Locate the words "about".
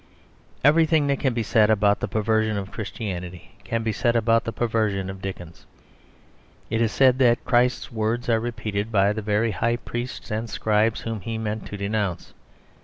1.69-1.99, 4.15-4.45